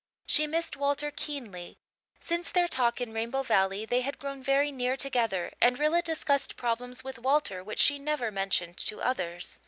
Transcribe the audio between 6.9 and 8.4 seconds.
with Walter which she never